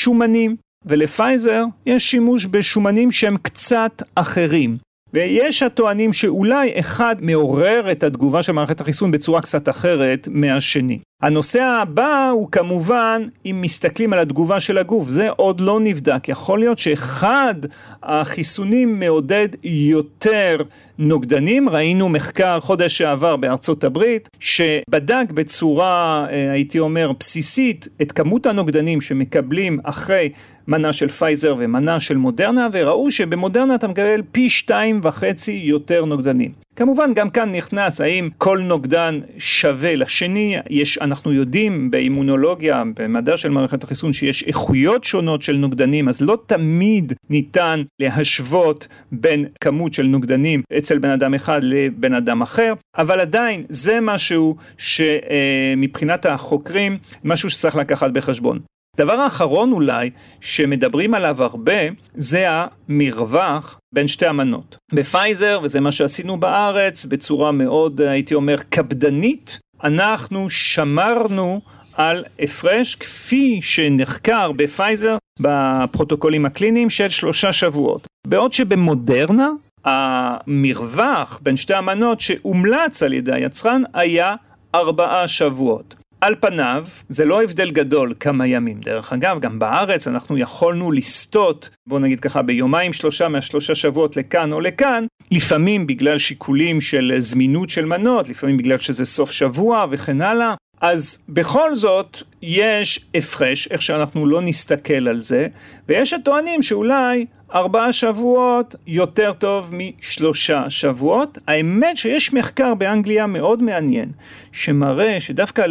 משומנים. 0.09 0.57
ולפייזר 0.87 1.65
יש 1.87 2.11
שימוש 2.11 2.47
בשומנים 2.47 3.11
שהם 3.11 3.37
קצת 3.43 4.03
אחרים. 4.15 4.79
ויש 5.15 5.62
הטוענים 5.62 6.12
שאולי 6.12 6.73
אחד 6.79 7.17
מעורר 7.21 7.93
את 7.93 8.03
התגובה 8.03 8.43
של 8.43 8.53
מערכת 8.53 8.81
החיסון 8.81 9.11
בצורה 9.11 9.41
קצת 9.41 9.69
אחרת 9.69 10.29
מהשני. 10.31 10.99
הנושא 11.23 11.62
הבא 11.62 12.31
הוא 12.33 12.49
כמובן 12.53 13.23
אם 13.47 13.59
מסתכלים 13.61 14.12
על 14.12 14.19
התגובה 14.19 14.61
של 14.61 14.79
הגוף, 14.79 15.09
זה 15.09 15.31
עוד 15.31 15.61
לא 15.61 15.81
נבדק, 15.81 16.29
יכול 16.29 16.59
להיות 16.59 16.79
שאחד 16.79 17.55
החיסונים 18.03 19.00
מעודד 19.00 19.49
יותר 19.65 20.57
נוגדנים, 20.99 21.69
ראינו 21.69 22.09
מחקר 22.09 22.61
חודש 22.61 22.99
שעבר 22.99 23.37
בארצות 23.37 23.85
הברית 23.85 24.29
שבדק 24.41 25.27
בצורה 25.35 26.27
אה, 26.31 26.53
הייתי 26.53 26.79
אומר 26.79 27.12
בסיסית 27.21 27.88
את 28.03 28.12
כמות 28.12 28.47
הנוגדנים 28.47 29.00
שמקבלים 29.00 29.79
אחרי 29.85 30.31
מנה 30.68 30.92
של 30.92 31.08
פייזר 31.08 31.54
ומנה 31.58 32.00
של 32.00 32.16
מודרנה 32.16 32.68
וראו 32.72 33.10
שבמודרנה 33.10 33.75
אתה 33.75 33.88
מקבל 33.88 34.22
פי 34.32 34.50
שתיים 34.50 35.00
וחצי 35.02 35.52
יותר 35.52 36.04
נוגדנים. 36.04 36.52
כמובן 36.76 37.14
גם 37.14 37.30
כאן 37.30 37.54
נכנס 37.54 38.00
האם 38.00 38.28
כל 38.38 38.58
נוגדן 38.58 39.20
שווה 39.38 39.96
לשני, 39.96 40.56
יש, 40.70 40.98
אנחנו 40.98 41.32
יודעים 41.32 41.90
באימונולוגיה, 41.90 42.82
במדע 42.96 43.37
של 43.37 43.48
מערכת 43.48 43.84
החיסון 43.84 44.12
שיש 44.12 44.42
איכויות 44.42 45.04
שונות 45.04 45.42
של 45.42 45.56
נוגדנים, 45.56 46.08
אז 46.08 46.20
לא 46.22 46.38
תמיד 46.46 47.12
ניתן 47.30 47.82
להשוות 48.00 48.88
בין 49.12 49.44
כמות 49.60 49.94
של 49.94 50.06
נוגדנים 50.06 50.62
אצל 50.78 50.98
בן 50.98 51.10
אדם 51.10 51.34
אחד 51.34 51.60
לבן 51.62 52.14
אדם 52.14 52.42
אחר, 52.42 52.75
אבל 52.98 53.20
עדיין 53.20 53.62
זה 53.68 53.98
משהו 54.02 54.56
שמבחינת 54.78 56.26
החוקרים, 56.26 56.98
משהו 57.25 57.50
שצריך 57.50 57.76
לקחת 57.76 58.10
בחשבון. 58.10 58.58
דבר 58.99 59.12
האחרון 59.12 59.73
אולי, 59.73 60.11
שמדברים 60.40 61.14
עליו 61.14 61.43
הרבה, 61.43 61.73
זה 62.14 62.47
המרווח 62.49 63.78
בין 63.95 64.09
שתי 64.09 64.26
המנות. 64.26 64.76
בפייזר, 64.93 65.61
וזה 65.62 65.81
מה 65.81 65.93
שעשינו 65.93 66.40
בארץ, 66.40 67.05
בצורה 67.05 67.52
מאוד, 67.52 68.00
הייתי 68.00 68.35
אומר, 68.35 68.57
קפדנית, 68.69 69.59
אנחנו 69.85 70.50
שמרנו 70.50 71.61
על 71.95 72.25
הפרש 72.38 72.95
כפי 72.95 73.61
שנחקר 73.62 74.52
בפייזר 74.52 75.17
בפרוטוקולים 75.40 76.47
הקליניים 76.47 76.90
של 76.90 77.09
שלושה 77.09 77.52
שבועות. 77.52 78.07
בעוד 78.26 78.52
שבמודרנה 78.52 79.49
המרווח 79.85 81.40
בין 81.43 81.57
שתי 81.57 81.75
המנות 81.75 82.21
שהומלץ 82.21 83.02
על 83.02 83.12
ידי 83.12 83.33
היצרן 83.33 83.83
היה 83.95 84.35
ארבעה 84.75 85.28
שבועות. 85.28 85.95
על 86.20 86.34
פניו 86.40 86.84
זה 87.08 87.25
לא 87.25 87.42
הבדל 87.42 87.70
גדול 87.70 88.14
כמה 88.20 88.46
ימים. 88.46 88.80
דרך 88.80 89.12
אגב, 89.12 89.40
גם 89.40 89.58
בארץ 89.58 90.08
אנחנו 90.08 90.38
יכולנו 90.38 90.92
לסטות, 90.92 91.70
בוא 91.87 91.98
נגיד 91.98 92.20
ככה, 92.20 92.42
ביומיים 92.42 92.92
שלושה 92.92 93.28
מהשלושה 93.28 93.75
שבועות 93.75 94.16
לכאן 94.16 94.52
או 94.52 94.60
לכאן, 94.60 95.06
לפעמים 95.30 95.87
בגלל 95.87 96.18
שיקולים 96.18 96.80
של 96.80 97.14
זמינות 97.18 97.70
של 97.70 97.84
מנות, 97.84 98.28
לפעמים 98.28 98.56
בגלל 98.56 98.78
שזה 98.78 99.04
סוף 99.04 99.30
שבוע 99.30 99.87
וכן 99.90 100.20
הלאה. 100.20 100.54
אז 100.80 101.25
בכל 101.28 101.76
זאת 101.76 102.22
יש 102.42 103.06
הפרש, 103.14 103.68
איך 103.70 103.82
שאנחנו 103.82 104.26
לא 104.26 104.40
נסתכל 104.42 105.08
על 105.08 105.20
זה, 105.20 105.46
ויש 105.88 106.12
הטוענים 106.12 106.62
שאולי 106.62 107.26
ארבעה 107.54 107.92
שבועות 107.92 108.75
יותר 108.87 109.32
טוב 109.32 109.70
משלושה 109.72 110.70
שבועות. 110.70 111.38
האמת 111.46 111.96
שיש 111.96 112.32
מחקר 112.32 112.75
באנגליה 112.75 113.26
מאוד 113.26 113.62
מעניין, 113.62 114.08
שמראה 114.52 115.20
שדווקא 115.20 115.66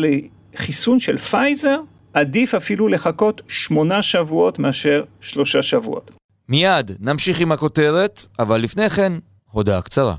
חיסון 0.57 0.99
של 0.99 1.17
פייזר, 1.17 1.79
עדיף 2.13 2.55
אפילו 2.55 2.87
לחכות 2.87 3.41
שמונה 3.47 4.01
שבועות 4.01 4.59
מאשר 4.59 5.03
שלושה 5.21 5.61
שבועות. 5.61 6.11
מיד 6.49 6.91
נמשיך 6.99 7.39
עם 7.39 7.51
הכותרת, 7.51 8.25
אבל 8.39 8.61
לפני 8.61 8.89
כן, 8.89 9.13
הודעה 9.51 9.81
קצרה. 9.81 10.15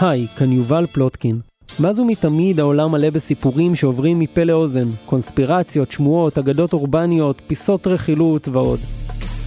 היי, 0.00 0.26
כאן 0.36 0.52
יובל 0.52 0.86
פלוטקין. 0.86 1.40
מאז 1.80 1.98
ומתמיד 1.98 2.60
העולם 2.60 2.92
מלא 2.92 3.10
בסיפורים 3.10 3.76
שעוברים 3.76 4.18
מפה 4.18 4.44
לאוזן, 4.44 4.88
קונספירציות, 5.06 5.92
שמועות, 5.92 6.38
אגדות 6.38 6.72
אורבניות, 6.72 7.42
פיסות 7.46 7.86
רכילות 7.86 8.48
ועוד. 8.48 8.80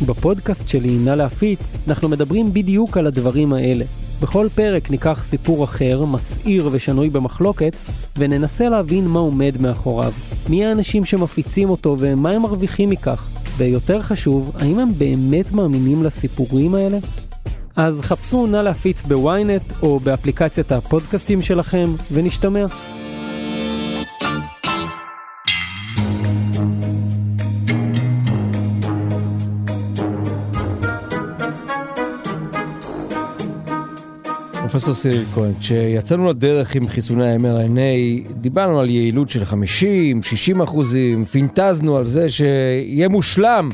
בפודקאסט 0.06 0.68
שלי, 0.68 0.98
נא 0.98 1.10
להפיץ, 1.10 1.60
אנחנו 1.88 2.10
מדברים 2.10 2.54
בדיוק 2.54 2.98
על 2.98 3.08
הדברים 3.08 3.54
האלה. 3.54 3.86
בכל 4.24 4.48
פרק 4.56 4.92
ניקח 4.92 5.24
סיפור 5.24 5.64
אחר, 5.64 6.06
מסעיר 6.06 6.70
ושנוי 6.72 7.10
במחלוקת, 7.10 7.76
וננסה 8.18 8.70
להבין 8.70 9.08
מה 9.08 9.20
עומד 9.20 9.62
מאחוריו. 9.62 10.12
מי 10.50 10.66
האנשים 10.66 11.06
שמפיצים 11.06 11.70
אותו 11.70 11.96
ומה 12.00 12.30
הם 12.30 12.42
מרוויחים 12.42 12.90
מכך. 12.90 13.28
ויותר 13.58 14.02
חשוב, 14.02 14.56
האם 14.60 14.80
הם 14.80 14.90
באמת 14.98 15.52
מאמינים 15.52 16.04
לסיפורים 16.04 16.76
האלה? 16.76 16.98
אז 17.76 18.02
חפשו 18.02 18.48
נא 18.48 18.58
להפיץ 18.58 19.02
בוויינט 19.02 19.64
או 19.82 20.00
באפליקציית 20.00 20.72
הפודקאסטים 20.72 21.42
שלכם, 21.42 21.90
ונשתמע. 22.12 22.66
פרופסור 34.64 34.94
סיריל 34.94 35.26
כהן, 35.34 35.52
כשיצאנו 35.60 36.30
לדרך 36.30 36.76
עם 36.76 36.88
חיסוני 36.88 37.34
ה-mRNA, 37.34 38.32
דיברנו 38.32 38.80
על 38.80 38.90
יעילות 38.90 39.30
של 39.30 39.46
50, 39.46 40.24
60 40.24 40.62
אחוזים, 40.62 41.26
פינטזנו 41.26 41.98
על 41.98 42.06
זה 42.06 42.30
שיהיה 42.30 43.08
מושלם 43.08 43.70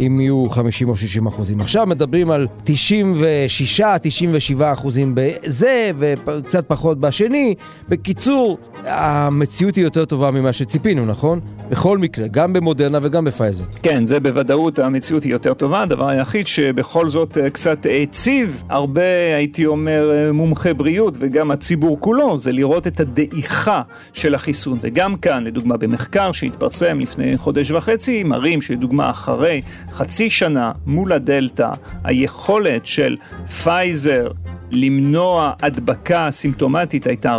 אם 0.00 0.20
יהיו 0.20 0.50
50 0.50 0.88
או 0.88 0.96
60 0.96 1.26
אחוזים. 1.26 1.60
עכשיו 1.60 1.86
מדברים 1.86 2.30
על 2.30 2.46
96, 2.64 3.80
97 4.02 4.72
אחוזים 4.72 5.12
בזה 5.14 5.90
וקצת 5.98 6.64
פחות 6.68 7.00
בשני. 7.00 7.54
בקיצור, 7.88 8.58
המציאות 8.86 9.76
היא 9.76 9.84
יותר 9.84 10.04
טובה 10.04 10.30
ממה 10.30 10.52
שציפינו, 10.52 11.06
נכון? 11.06 11.40
בכל 11.70 11.98
מקרה, 11.98 12.26
גם 12.28 12.52
במודרנה 12.52 12.98
וגם 13.02 13.24
בפייזר. 13.24 13.64
כן, 13.82 14.04
זה 14.04 14.20
בוודאות 14.20 14.78
המציאות 14.78 15.22
היא 15.22 15.32
יותר 15.32 15.54
טובה. 15.54 15.82
הדבר 15.82 16.08
היחיד 16.08 16.46
שבכל 16.46 17.08
זאת 17.08 17.38
אה, 17.38 17.50
קצת 17.50 17.86
הציב 18.02 18.62
הרבה, 18.68 19.36
הייתי 19.36 19.66
אומר, 19.66 20.10
אה, 20.12 20.32
מומחי 20.32 20.74
בריאות 20.74 21.14
וגם 21.18 21.50
הציבור 21.50 22.00
כולו, 22.00 22.38
זה 22.38 22.52
לראות 22.52 22.86
את 22.86 23.00
הדעיכה 23.00 23.82
של 24.12 24.34
החיסון. 24.34 24.78
וגם 24.82 25.16
כאן, 25.16 25.44
לדוגמה, 25.44 25.76
במחקר 25.76 26.32
שהתפרסם 26.32 27.00
לפני 27.00 27.36
חודש 27.36 27.70
וחצי, 27.70 28.22
מראים 28.22 28.62
שלדוגמה 28.62 29.10
אחרי 29.10 29.62
חצי 29.92 30.30
שנה 30.30 30.72
מול 30.86 31.12
הדלתא, 31.12 31.70
היכולת 32.04 32.86
של 32.86 33.16
פייזר 33.62 34.28
למנוע 34.70 35.52
הדבקה 35.62 36.28
סימפטומטית 36.30 37.06
הייתה 37.06 37.38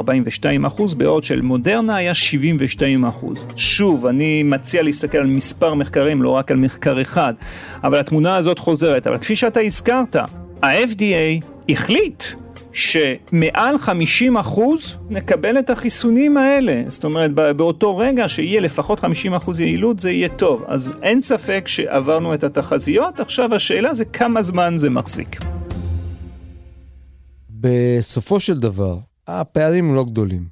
42%, 0.77 0.95
בעוד 0.97 1.23
של 1.23 1.41
מודרנה 1.41 1.95
היה 1.95 2.11
72%. 2.81 2.85
שוב, 3.55 4.05
אני 4.05 4.43
מציע 4.43 4.81
להסתכל 4.81 5.17
על 5.17 5.27
מספר 5.27 5.73
מחקרים, 5.73 6.21
לא 6.21 6.29
רק 6.29 6.51
על 6.51 6.57
מחקר 6.57 7.01
אחד, 7.01 7.33
אבל 7.83 7.99
התמונה 7.99 8.35
הזאת 8.35 8.59
חוזרת. 8.59 9.07
אבל 9.07 9.17
כפי 9.17 9.35
שאתה 9.35 9.59
הזכרת, 9.59 10.15
ה-FDA 10.63 11.45
החליט 11.69 12.23
שמעל 12.73 13.75
50% 13.75 14.39
אחוז 14.39 14.97
נקבל 15.09 15.59
את 15.59 15.69
החיסונים 15.69 16.37
האלה. 16.37 16.81
זאת 16.87 17.03
אומרת, 17.03 17.31
באותו 17.33 17.97
רגע 17.97 18.27
שיהיה 18.27 18.61
לפחות 18.61 18.99
50% 18.99 19.03
אחוז 19.37 19.59
יעילות 19.59 19.99
זה 19.99 20.11
יהיה 20.11 20.29
טוב. 20.29 20.65
אז 20.67 20.93
אין 21.01 21.21
ספק 21.21 21.67
שעברנו 21.67 22.33
את 22.33 22.43
התחזיות, 22.43 23.19
עכשיו 23.19 23.55
השאלה 23.55 23.93
זה 23.93 24.05
כמה 24.05 24.41
זמן 24.41 24.73
זה 24.77 24.89
מחזיק. 24.89 25.37
בסופו 27.59 28.39
של 28.39 28.59
דבר, 28.59 28.99
הפערים 29.27 29.95
לא 29.95 30.05
גדולים, 30.05 30.45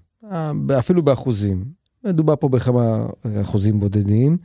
אפילו 0.80 1.02
באחוזים. 1.04 1.66
מדובר 2.04 2.36
פה 2.36 2.50
בכמה 2.50 3.06
אחוזים 3.42 3.80
בודדים. 3.80 4.38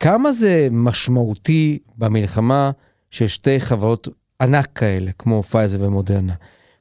כמה 0.00 0.32
זה 0.32 0.68
משמעותי 0.70 1.78
במלחמה 1.98 2.70
של 3.10 3.26
שתי 3.26 3.60
חברות 3.60 4.08
ענק 4.40 4.68
כאלה, 4.74 5.10
כמו 5.18 5.42
פייזר 5.42 5.78
ומודרנה, 5.80 6.32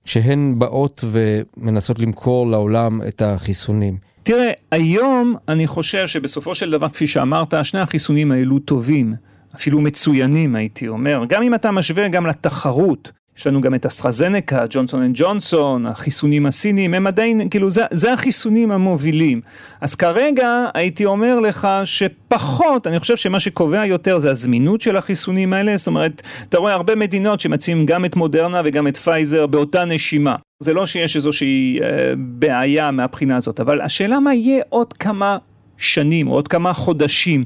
שהן 0.06 0.60
באות 0.60 1.04
ומנסות 1.12 2.00
למכור 2.00 2.48
לעולם 2.48 3.02
את 3.08 3.22
החיסונים? 3.22 3.98
תראה, 4.24 4.52
היום 4.72 5.36
אני 5.48 5.68
חושב 5.68 6.08
שבסופו 6.08 6.56
של 6.56 6.72
דבר, 6.72 6.90
כפי 6.90 7.08
שאמרת, 7.08 7.54
שני 7.64 7.80
החיסונים 7.80 8.32
האלו 8.32 8.60
טובים. 8.60 9.14
אפילו 9.56 9.82
מצוינים 9.82 10.56
הייתי 10.56 10.88
אומר, 10.88 11.24
גם 11.30 11.44
אם 11.44 11.56
אתה 11.56 11.72
משווה 11.72 12.08
גם 12.08 12.26
לתחרות 12.26 13.12
יש 13.38 13.48
לנו 13.48 13.62
גם 13.62 13.76
את 13.76 13.86
אסטרזנקה, 13.86 14.66
ג'ונסון 14.70 15.02
אנד 15.02 15.16
ג'ונסון, 15.18 15.86
החיסונים 15.86 16.46
הסינים, 16.46 16.94
הם 16.94 17.08
עדיין, 17.08 17.50
כאילו, 17.50 17.72
זה, 17.72 17.84
זה 17.92 18.14
החיסונים 18.14 18.72
המובילים. 18.72 19.42
אז 19.82 19.96
כרגע 19.96 20.66
הייתי 20.74 21.06
אומר 21.06 21.40
לך 21.40 21.68
שפחות, 21.86 22.88
אני 22.88 23.00
חושב 23.00 23.16
שמה 23.16 23.40
שקובע 23.40 23.86
יותר 23.86 24.18
זה 24.18 24.32
הזמינות 24.32 24.82
של 24.82 24.98
החיסונים 24.98 25.54
האלה, 25.54 25.78
זאת 25.78 25.88
אומרת, 25.88 26.22
אתה 26.50 26.58
רואה 26.58 26.74
הרבה 26.74 26.96
מדינות 26.96 27.40
שמציעים 27.40 27.86
גם 27.86 28.06
את 28.06 28.16
מודרנה 28.16 28.62
וגם 28.66 28.88
את 28.88 28.98
פייזר 28.98 29.48
באותה 29.48 29.86
נשימה. 29.86 30.36
זה 30.60 30.74
לא 30.74 30.86
שיש 30.86 31.16
איזושהי 31.16 31.80
אה, 31.82 31.88
בעיה 32.18 32.92
מהבחינה 32.92 33.38
הזאת, 33.38 33.60
אבל 33.60 33.82
השאלה 33.82 34.20
מה 34.20 34.34
יהיה 34.34 34.64
עוד 34.70 34.94
כמה 34.94 35.38
שנים, 35.78 36.28
עוד 36.28 36.48
כמה 36.48 36.74
חודשים. 36.74 37.44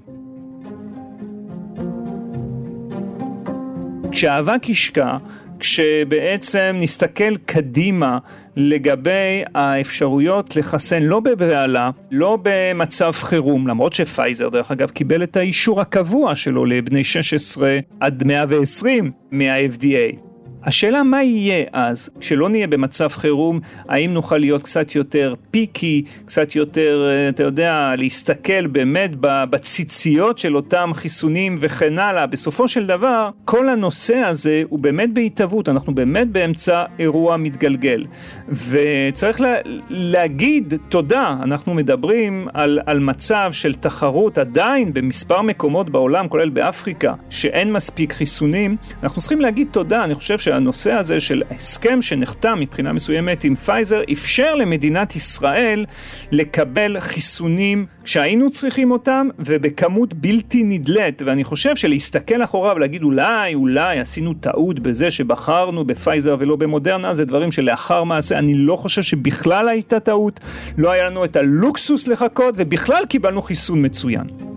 כשהאבק 4.12 4.70
ישקע, 4.70 5.18
כשבעצם 5.60 6.76
נסתכל 6.80 7.38
קדימה 7.46 8.18
לגבי 8.56 9.44
האפשרויות 9.56 10.56
לחסן 10.56 11.04
לא 11.04 11.20
בבהלה, 11.20 11.92
לא 12.12 12.38
במצב 12.44 13.12
חירום, 13.12 13.68
למרות 13.68 13.94
שפייזר 13.94 14.50
דרך 14.50 14.72
אגב 14.72 14.90
קיבל 14.90 15.24
את 15.24 15.38
האישור 15.38 15.82
הקבוע 15.82 16.36
שלו 16.36 16.66
לבני 16.66 17.04
16 17.04 17.80
עד 18.00 18.24
120 18.24 19.12
מה-FDA. 19.32 20.27
השאלה 20.68 21.04
מה 21.04 21.24
יהיה 21.24 21.66
אז, 21.74 22.10
כשלא 22.20 22.50
נהיה 22.50 22.68
במצב 22.68 23.08
חירום, 23.08 23.60
האם 23.90 24.14
נוכל 24.14 24.38
להיות 24.38 24.64
קצת 24.64 24.96
יותר 24.96 25.34
פיקי, 25.52 26.04
קצת 26.26 26.56
יותר, 26.56 27.10
אה, 27.10 27.30
אתה 27.30 27.44
יודע, 27.44 27.94
להסתכל 27.98 28.68
באמת 28.68 29.12
בציציות 29.22 30.38
של 30.38 30.56
אותם 30.56 30.92
חיסונים 30.94 31.58
וכן 31.60 32.00
הלאה. 32.00 32.28
בסופו 32.28 32.68
של 32.68 32.88
דבר, 32.88 33.30
כל 33.46 33.70
הנושא 33.70 34.16
הזה 34.16 34.64
הוא 34.70 34.80
באמת 34.80 35.14
בהתהוות, 35.14 35.70
אנחנו 35.70 35.96
באמת 35.96 36.28
באמצע 36.28 36.84
אירוע 37.00 37.38
מתגלגל. 37.38 38.06
וצריך 38.50 39.42
לה, 39.42 39.56
להגיד 39.90 40.74
תודה, 40.90 41.36
אנחנו 41.44 41.74
מדברים 41.74 42.48
על, 42.54 42.80
על 42.86 43.00
מצב 43.00 43.50
של 43.52 43.74
תחרות 43.74 44.38
עדיין 44.38 44.94
במספר 44.94 45.42
מקומות 45.42 45.90
בעולם, 45.90 46.28
כולל 46.28 46.50
באפריקה, 46.50 47.14
שאין 47.30 47.74
מספיק 47.74 48.14
חיסונים, 48.14 48.78
אנחנו 49.04 49.22
צריכים 49.22 49.42
להגיד 49.42 49.68
תודה, 49.72 50.04
אני 50.04 50.16
חושב 50.16 50.40
שה... 50.40 50.57
הנושא 50.58 50.92
הזה 50.92 51.20
של 51.20 51.44
הסכם 51.52 52.02
שנחתם 52.02 52.60
מבחינה 52.60 52.94
מסוימת 52.94 53.44
עם 53.44 53.56
פייזר 53.56 54.02
אפשר 54.12 54.56
למדינת 54.56 55.16
ישראל 55.16 55.86
לקבל 56.32 57.00
חיסונים 57.00 57.86
כשהיינו 58.04 58.50
צריכים 58.50 58.92
אותם 58.92 59.28
ובכמות 59.40 60.14
בלתי 60.14 60.64
נדלית. 60.64 61.22
ואני 61.26 61.44
חושב 61.44 61.76
שלהסתכל 61.76 62.44
אחורה 62.44 62.74
ולהגיד 62.76 63.04
אולי 63.04 63.54
אולי 63.54 64.00
עשינו 64.00 64.34
טעות 64.34 64.80
בזה 64.80 65.12
שבחרנו 65.12 65.86
בפייזר 65.86 66.36
ולא 66.40 66.56
במודרנה 66.56 67.14
זה 67.14 67.26
דברים 67.26 67.52
שלאחר 67.52 68.04
מעשה. 68.04 68.40
אני 68.40 68.54
לא 68.54 68.76
חושב 68.76 69.02
שבכלל 69.02 69.68
הייתה 69.68 70.00
טעות. 70.00 70.40
לא 70.78 70.92
היה 70.92 71.04
לנו 71.04 71.26
את 71.26 71.36
הלוקסוס 71.36 72.08
לחכות 72.08 72.56
ובכלל 72.58 73.06
קיבלנו 73.10 73.42
חיסון 73.42 73.86
מצוין. 73.86 74.57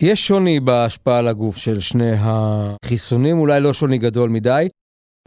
יש 0.00 0.26
שוני 0.26 0.60
בהשפעה 0.60 1.18
על 1.18 1.28
הגוף 1.28 1.56
של 1.56 1.80
שני 1.80 2.12
החיסונים, 2.18 3.38
אולי 3.38 3.60
לא 3.60 3.72
שוני 3.72 3.98
גדול 3.98 4.30
מדי. 4.30 4.68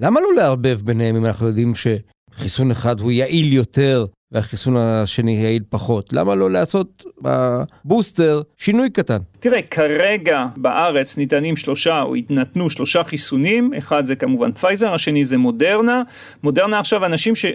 למה 0.01 0.19
לא 0.19 0.27
לערבב 0.35 0.79
ביניהם 0.83 1.15
אם 1.15 1.25
אנחנו 1.25 1.47
יודעים 1.47 1.73
שחיסון 1.75 2.71
אחד 2.71 2.99
הוא 2.99 3.11
יעיל 3.11 3.53
יותר 3.53 4.05
והחיסון 4.31 4.77
השני 4.77 5.37
יעיל 5.37 5.63
פחות? 5.69 6.13
למה 6.13 6.35
לא 6.35 6.51
לעשות 6.51 7.05
בבוסטר 7.21 8.41
שינוי 8.57 8.89
קטן? 8.89 9.17
תראה, 9.39 9.61
כרגע 9.61 10.45
בארץ 10.57 11.17
ניתנים 11.17 11.57
שלושה, 11.57 12.01
או 12.01 12.15
יתנתנו 12.15 12.69
שלושה 12.69 13.03
חיסונים, 13.03 13.73
אחד 13.77 14.05
זה 14.05 14.15
כמובן 14.15 14.51
פייזר, 14.51 14.93
השני 14.93 15.25
זה 15.25 15.37
מודרנה. 15.37 16.03
מודרנה 16.43 16.79
עכשיו 16.79 17.05
אנשים 17.05 17.35
ש... 17.35 17.45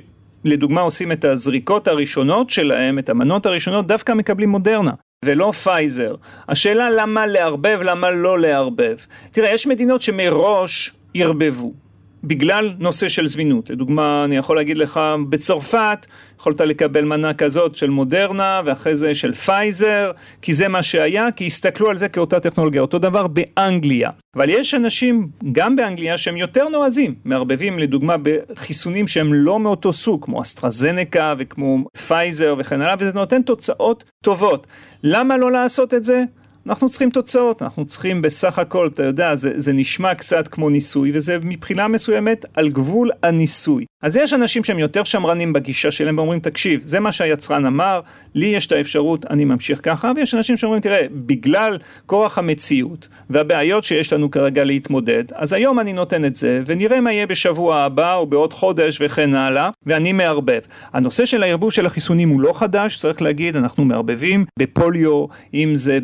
לדוגמה 0.44 0.80
עושים 0.80 1.12
את 1.12 1.24
הזריקות 1.24 1.88
הראשונות 1.88 2.50
שלהם, 2.50 2.98
את 2.98 3.08
המנות 3.08 3.46
הראשונות, 3.46 3.86
דווקא 3.86 4.12
מקבלים 4.12 4.48
מודרנה. 4.48 4.92
ולא 5.24 5.52
פייזר. 5.52 6.14
השאלה 6.48 6.90
למה 6.90 7.26
לערבב, 7.26 7.78
למה 7.82 8.10
לא 8.10 8.38
לערבב. 8.38 8.96
תראה, 9.30 9.50
יש 9.50 9.66
מדינות 9.66 10.02
שמראש 10.02 10.94
ערבבו. 11.14 11.85
בגלל 12.26 12.74
נושא 12.78 13.08
של 13.08 13.26
זמינות. 13.26 13.70
לדוגמה, 13.70 14.24
אני 14.24 14.36
יכול 14.36 14.56
להגיד 14.56 14.78
לך, 14.78 15.00
בצרפת 15.28 16.06
יכולת 16.40 16.60
לקבל 16.60 17.04
מנה 17.04 17.34
כזאת 17.34 17.74
של 17.74 17.90
מודרנה 17.90 18.60
ואחרי 18.64 18.96
זה 18.96 19.14
של 19.14 19.34
פייזר, 19.34 20.10
כי 20.42 20.54
זה 20.54 20.68
מה 20.68 20.82
שהיה, 20.82 21.30
כי 21.30 21.46
הסתכלו 21.46 21.90
על 21.90 21.96
זה 21.96 22.08
כאותה 22.08 22.40
טכנולוגיה. 22.40 22.80
אותו 22.80 22.98
דבר 22.98 23.26
באנגליה. 23.26 24.10
אבל 24.36 24.48
יש 24.48 24.74
אנשים, 24.74 25.28
גם 25.52 25.76
באנגליה, 25.76 26.18
שהם 26.18 26.36
יותר 26.36 26.68
נועזים, 26.68 27.14
מערבבים 27.24 27.78
לדוגמה 27.78 28.16
בחיסונים 28.22 29.06
שהם 29.06 29.34
לא 29.34 29.60
מאותו 29.60 29.92
סוג, 29.92 30.24
כמו 30.24 30.42
אסטרזנקה 30.42 31.34
וכמו 31.38 31.84
פייזר 32.06 32.54
וכן 32.58 32.80
הלאה, 32.80 32.94
וזה 32.98 33.12
נותן 33.12 33.42
תוצאות 33.42 34.04
טובות. 34.24 34.66
למה 35.02 35.36
לא 35.36 35.52
לעשות 35.52 35.94
את 35.94 36.04
זה? 36.04 36.24
אנחנו 36.68 36.88
צריכים 36.88 37.10
תוצאות, 37.10 37.62
אנחנו 37.62 37.84
צריכים 37.84 38.22
בסך 38.22 38.58
הכל, 38.58 38.86
אתה 38.86 39.02
יודע, 39.02 39.34
זה, 39.34 39.52
זה 39.56 39.72
נשמע 39.72 40.14
קצת 40.14 40.48
כמו 40.48 40.70
ניסוי, 40.70 41.10
וזה 41.14 41.38
מבחינה 41.42 41.88
מסוימת 41.88 42.44
על 42.54 42.68
גבול 42.68 43.10
הניסוי. 43.22 43.84
אז 44.02 44.16
יש 44.16 44.32
אנשים 44.32 44.64
שהם 44.64 44.78
יותר 44.78 45.04
שמרנים 45.04 45.52
בגישה 45.52 45.90
שלהם 45.90 46.18
ואומרים, 46.18 46.40
תקשיב, 46.40 46.80
זה 46.84 47.00
מה 47.00 47.12
שהיצרן 47.12 47.66
אמר, 47.66 48.00
לי 48.34 48.46
יש 48.46 48.66
את 48.66 48.72
האפשרות, 48.72 49.26
אני 49.30 49.44
ממשיך 49.44 49.80
ככה, 49.82 50.12
ויש 50.16 50.34
אנשים 50.34 50.56
שאומרים, 50.56 50.80
תראה, 50.80 51.06
בגלל 51.12 51.78
כורח 52.06 52.38
המציאות 52.38 53.08
והבעיות 53.30 53.84
שיש 53.84 54.12
לנו 54.12 54.30
כרגע 54.30 54.64
להתמודד, 54.64 55.24
אז 55.34 55.52
היום 55.52 55.80
אני 55.80 55.92
נותן 55.92 56.24
את 56.24 56.34
זה, 56.34 56.62
ונראה 56.66 57.00
מה 57.00 57.12
יהיה 57.12 57.26
בשבוע 57.26 57.76
הבא 57.76 58.14
או 58.14 58.26
בעוד 58.26 58.52
חודש 58.52 58.98
וכן 59.00 59.34
הלאה, 59.34 59.70
ואני 59.86 60.12
מערבב. 60.12 60.60
הנושא 60.92 61.24
של 61.24 61.42
הערבוב 61.42 61.72
של 61.72 61.86
החיסונים 61.86 62.28
הוא 62.28 62.40
לא 62.40 62.52
חדש, 62.52 62.98
צריך 62.98 63.22
להגיד, 63.22 63.56
אנחנו 63.56 63.84
מערבבים 63.84 64.44
בפוליו, 64.58 65.24
אם 65.54 65.70
זה 65.74 65.98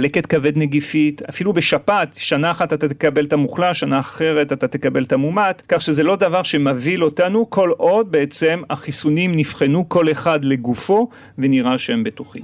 בדלקת 0.00 0.26
כבד 0.26 0.58
נגיפית, 0.58 1.22
אפילו 1.22 1.52
בשפעת, 1.52 2.14
שנה 2.14 2.50
אחת 2.50 2.72
אתה 2.72 2.88
תקבל 2.88 3.24
את 3.24 3.32
המוחלש, 3.32 3.80
שנה 3.80 4.00
אחרת 4.00 4.52
אתה 4.52 4.68
תקבל 4.68 5.04
את 5.04 5.12
המומת, 5.12 5.62
כך 5.68 5.82
שזה 5.82 6.02
לא 6.02 6.16
דבר 6.16 6.42
שמבהיל 6.42 7.04
אותנו. 7.04 7.20
אותנו 7.20 7.50
כל 7.50 7.70
עוד 7.76 8.12
בעצם 8.12 8.62
החיסונים 8.70 9.34
נבחנו 9.34 9.88
כל 9.88 10.10
אחד 10.10 10.44
לגופו 10.44 11.08
ונראה 11.38 11.78
שהם 11.78 12.04
בטוחים. 12.04 12.42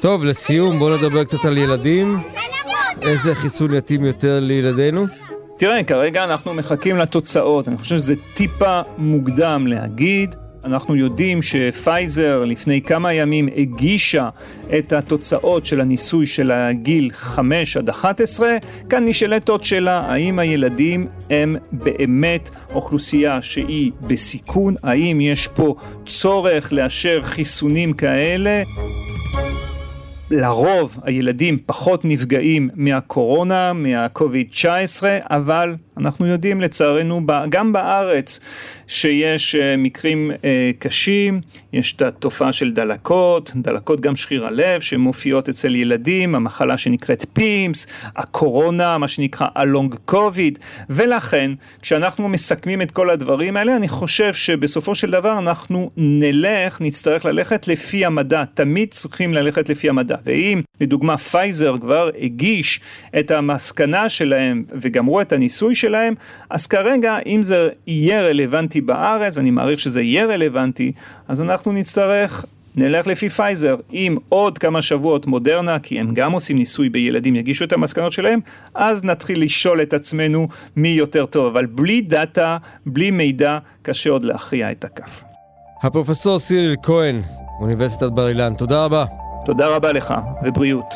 טוב, 0.00 0.24
לסיום 0.24 0.78
בואו 0.78 0.96
נדבר 0.96 1.24
קצת 1.24 1.44
על 1.44 1.58
ילדים. 1.58 2.18
איזה 3.02 3.34
חיסון 3.34 3.74
יתאים 3.74 4.04
יותר 4.04 4.38
לילדינו? 4.40 5.06
תראה, 5.58 5.84
כרגע 5.84 6.24
אנחנו 6.24 6.54
מחכים 6.54 6.96
לתוצאות. 6.96 7.68
אני 7.68 7.76
חושב 7.76 7.96
שזה 7.96 8.14
טיפה 8.34 8.80
מוקדם 8.98 9.66
להגיד. 9.66 10.34
אנחנו 10.64 10.96
יודעים 10.96 11.42
שפייזר 11.42 12.44
לפני 12.44 12.82
כמה 12.82 13.12
ימים 13.12 13.48
הגישה 13.56 14.28
את 14.78 14.92
התוצאות 14.92 15.66
של 15.66 15.80
הניסוי 15.80 16.26
של 16.26 16.50
הגיל 16.50 17.10
5 17.12 17.76
עד 17.76 17.88
11. 17.88 18.56
כאן 18.88 19.08
נשאלת 19.08 19.48
עוד 19.48 19.64
שאלה, 19.64 20.00
האם 20.00 20.38
הילדים 20.38 21.06
הם 21.30 21.56
באמת 21.72 22.50
אוכלוסייה 22.74 23.42
שהיא 23.42 23.92
בסיכון? 24.00 24.74
האם 24.82 25.20
יש 25.20 25.48
פה 25.48 25.74
צורך 26.06 26.72
לאשר 26.72 27.20
חיסונים 27.22 27.92
כאלה? 27.92 28.62
לרוב 30.30 30.98
הילדים 31.02 31.58
פחות 31.66 32.04
נפגעים 32.04 32.70
מהקורונה, 32.74 33.72
מהקוביד 33.72 34.48
19, 34.50 35.18
אבל 35.24 35.74
אנחנו 35.98 36.26
יודעים 36.26 36.60
לצערנו 36.60 37.20
גם 37.48 37.72
בארץ 37.72 38.40
שיש 38.86 39.54
אה, 39.54 39.76
מקרים 39.76 40.30
אה, 40.44 40.70
קשים, 40.78 41.40
יש 41.72 41.92
את 41.92 42.02
התופעה 42.02 42.52
של 42.52 42.72
דלקות, 42.72 43.52
דלקות 43.56 44.00
גם 44.00 44.16
שריר 44.16 44.46
הלב 44.46 44.80
שמופיעות 44.80 45.48
אצל 45.48 45.74
ילדים, 45.74 46.34
המחלה 46.34 46.78
שנקראת 46.78 47.26
פימס, 47.32 47.86
הקורונה, 48.16 48.98
מה 48.98 49.08
שנקרא 49.08 49.46
ה 49.54 49.62
long 49.62 49.94
COVID, 50.04 50.58
ולכן 50.90 51.50
כשאנחנו 51.82 52.28
מסכמים 52.28 52.82
את 52.82 52.90
כל 52.90 53.10
הדברים 53.10 53.56
האלה, 53.56 53.76
אני 53.76 53.88
חושב 53.88 54.34
שבסופו 54.34 54.94
של 54.94 55.10
דבר 55.10 55.38
אנחנו 55.38 55.90
נלך, 55.96 56.80
נצטרך 56.80 57.24
ללכת 57.24 57.68
לפי 57.68 58.04
המדע, 58.04 58.44
תמיד 58.54 58.88
צריכים 58.90 59.34
ללכת 59.34 59.68
לפי 59.68 59.88
המדע, 59.88 60.16
ואם 60.24 60.62
לדוגמה 60.80 61.18
פייזר 61.18 61.74
כבר 61.80 62.10
הגיש 62.20 62.80
את 63.18 63.30
המסקנה 63.30 64.08
שלהם 64.08 64.64
וגמרו 64.80 65.20
את 65.20 65.32
הניסוי 65.32 65.74
שלהם, 65.74 66.14
אז 66.50 66.66
כרגע 66.66 67.18
אם 67.26 67.42
זה 67.42 67.68
יהיה 67.86 68.22
רלוונטי 68.22 68.80
בארץ, 68.80 69.36
ואני 69.36 69.50
מעריך 69.50 69.80
שזה 69.80 70.02
יהיה 70.02 70.26
רלוונטי, 70.26 70.92
אז 71.28 71.40
אנחנו 71.40 71.72
נצטרך 71.72 72.44
נלך 72.76 73.06
לפי 73.06 73.28
פייזר, 73.28 73.76
אם 73.92 74.16
עוד 74.28 74.58
כמה 74.58 74.82
שבועות 74.82 75.26
מודרנה, 75.26 75.78
כי 75.78 76.00
הם 76.00 76.14
גם 76.14 76.32
עושים 76.32 76.56
ניסוי 76.58 76.88
בילדים, 76.88 77.36
יגישו 77.36 77.64
את 77.64 77.72
המסקנות 77.72 78.12
שלהם, 78.12 78.40
אז 78.74 79.04
נתחיל 79.04 79.44
לשאול 79.44 79.82
את 79.82 79.94
עצמנו 79.94 80.48
מי 80.76 80.88
יותר 80.88 81.26
טוב, 81.26 81.46
אבל 81.46 81.66
בלי 81.66 82.00
דאטה, 82.00 82.56
בלי 82.86 83.10
מידע, 83.10 83.58
קשה 83.82 84.10
עוד 84.10 84.24
להכריע 84.24 84.70
את 84.70 84.84
הכף. 84.84 85.22
הפרופסור 85.82 86.38
סיריל 86.38 86.76
כהן, 86.82 87.20
אוניברסיטת 87.60 88.10
בר 88.14 88.28
אילן, 88.28 88.54
תודה 88.54 88.84
רבה. 88.84 89.27
תודה 89.44 89.76
רבה 89.76 89.92
לך, 89.92 90.14
ובריאות. 90.42 90.94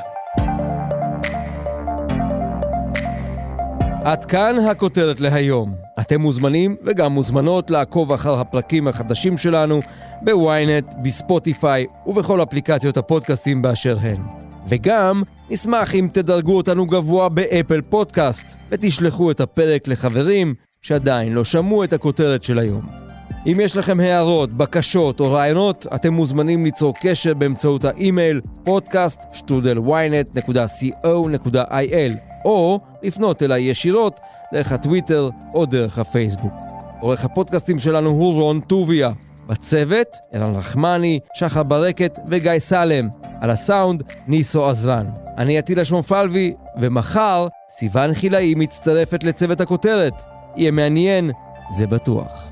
עד 4.05 4.25
כאן 4.25 4.57
הכותרת 4.71 5.21
להיום. 5.21 5.75
אתם 6.01 6.21
מוזמנים 6.21 6.77
וגם 6.85 7.13
מוזמנות 7.13 7.71
לעקוב 7.71 8.13
אחר 8.13 8.41
הפרקים 8.41 8.89
החדשים 8.89 9.39
שלנו 9.39 9.81
בוויינט, 10.23 10.95
בספוטיפיי 11.03 11.87
ובכל 12.07 12.43
אפליקציות 12.43 12.97
הפודקאסטים 12.97 13.63
באשר 13.63 13.97
הן. 14.01 14.21
וגם 14.69 15.23
נשמח 15.51 15.95
אם 15.95 16.09
תדרגו 16.13 16.57
אותנו 16.57 16.87
גבוה 16.87 17.29
באפל 17.29 17.81
פודקאסט 17.81 18.47
ותשלחו 18.71 19.31
את 19.31 19.41
הפרק 19.41 19.89
לחברים 19.89 20.55
שעדיין 20.83 21.33
לא 21.33 21.45
שמעו 21.45 21.85
את 21.85 21.93
הכותרת 21.93 22.43
של 22.43 22.59
היום. 22.59 23.12
אם 23.47 23.61
יש 23.61 23.77
לכם 23.77 24.01
הערות, 24.01 24.51
בקשות 24.51 25.21
או 25.21 25.33
רעיונות, 25.33 25.87
אתם 25.95 26.15
מוזמנים 26.15 26.65
ליצור 26.65 26.95
קשר 27.01 27.35
באמצעות 27.35 27.85
האימייל 27.85 28.41
podcast 28.67 29.21
שטרודלוויינט.co.il 29.33 32.13
או 32.45 32.81
לפנות 33.03 33.43
אליי 33.43 33.63
ישירות 33.63 34.21
דרך 34.53 34.73
הטוויטר 34.73 35.29
או 35.55 35.67
דרך 35.67 35.99
הפייסבוק. 35.99 36.53
עורך 37.01 37.25
הפודקאסטים 37.25 37.79
שלנו 37.79 38.11
הוא 38.11 38.43
רון 38.43 38.61
טוביה. 38.61 39.11
בצוות, 39.47 40.17
אלן 40.35 40.57
רחמני, 40.57 41.21
שחר 41.35 41.63
ברקת 41.63 42.19
וגיא 42.29 42.59
סלם. 42.59 43.09
על 43.41 43.51
הסאונד, 43.51 44.03
ניסו 44.27 44.69
עזרן. 44.69 45.07
אני 45.39 45.59
עטילה 45.59 45.85
שומפלבי, 45.85 46.55
ומחר 46.81 47.49
סיון 47.79 48.15
חילאי 48.15 48.55
מצטרפת 48.57 49.25
לצוות 49.25 49.61
הכותרת. 49.61 50.15
יהיה 50.57 50.71
מעניין, 50.71 51.31
זה 51.77 51.87
בטוח. 51.87 52.52